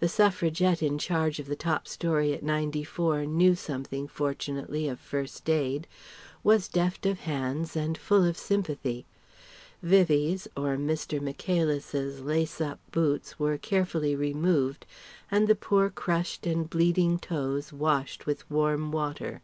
The 0.00 0.08
Suffragette 0.08 0.82
in 0.82 0.98
charge 0.98 1.38
of 1.38 1.46
the 1.46 1.54
top 1.54 1.86
storey 1.86 2.32
at 2.32 2.42
94 2.42 3.26
knew 3.26 3.54
something, 3.54 4.08
fortunately, 4.08 4.88
of 4.88 4.98
first 4.98 5.48
aid, 5.48 5.86
was 6.42 6.66
deft 6.66 7.06
of 7.06 7.20
hands 7.20 7.76
and 7.76 7.96
full 7.96 8.24
of 8.24 8.36
sympathy. 8.36 9.06
Vivie's 9.80 10.48
or 10.56 10.76
Mr. 10.76 11.20
Michaelis's 11.22 12.22
lace 12.22 12.60
up 12.60 12.80
boots 12.90 13.38
were 13.38 13.56
carefully 13.56 14.16
removed 14.16 14.84
and 15.30 15.46
the 15.46 15.54
poor 15.54 15.90
crushed 15.90 16.44
and 16.44 16.68
bleeding 16.68 17.16
toes 17.16 17.72
washed 17.72 18.26
with 18.26 18.50
warm 18.50 18.90
water. 18.90 19.42